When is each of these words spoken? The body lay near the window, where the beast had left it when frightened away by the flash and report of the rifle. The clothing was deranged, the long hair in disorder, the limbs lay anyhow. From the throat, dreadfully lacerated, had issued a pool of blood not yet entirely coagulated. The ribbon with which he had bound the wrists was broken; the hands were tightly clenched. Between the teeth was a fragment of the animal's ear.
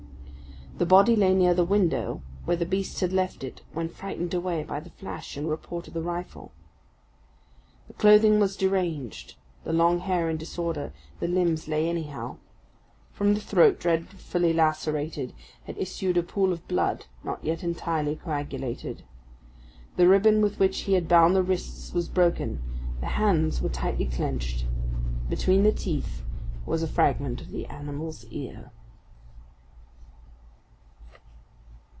The 0.77 0.85
body 0.87 1.15
lay 1.15 1.35
near 1.35 1.53
the 1.53 1.63
window, 1.65 2.23
where 2.45 2.57
the 2.57 2.65
beast 2.65 3.01
had 3.01 3.13
left 3.13 3.43
it 3.43 3.61
when 3.71 3.87
frightened 3.87 4.33
away 4.33 4.63
by 4.63 4.79
the 4.79 4.89
flash 4.89 5.37
and 5.37 5.47
report 5.47 5.87
of 5.87 5.93
the 5.93 6.01
rifle. 6.01 6.53
The 7.87 7.93
clothing 7.93 8.39
was 8.39 8.55
deranged, 8.57 9.35
the 9.63 9.73
long 9.73 9.99
hair 9.99 10.27
in 10.27 10.37
disorder, 10.37 10.91
the 11.19 11.27
limbs 11.27 11.67
lay 11.67 11.87
anyhow. 11.87 12.37
From 13.11 13.35
the 13.35 13.39
throat, 13.39 13.79
dreadfully 13.79 14.53
lacerated, 14.53 15.33
had 15.65 15.77
issued 15.77 16.17
a 16.17 16.23
pool 16.23 16.51
of 16.51 16.67
blood 16.67 17.05
not 17.23 17.43
yet 17.43 17.63
entirely 17.63 18.15
coagulated. 18.15 19.03
The 19.97 20.07
ribbon 20.07 20.41
with 20.41 20.57
which 20.57 20.79
he 20.87 20.93
had 20.93 21.07
bound 21.07 21.35
the 21.35 21.43
wrists 21.43 21.93
was 21.93 22.09
broken; 22.09 22.59
the 23.01 23.05
hands 23.21 23.61
were 23.61 23.69
tightly 23.69 24.07
clenched. 24.07 24.65
Between 25.29 25.61
the 25.61 25.71
teeth 25.73 26.23
was 26.65 26.81
a 26.81 26.87
fragment 26.87 27.39
of 27.39 27.51
the 27.51 27.67
animal's 27.67 28.25
ear. 28.31 28.71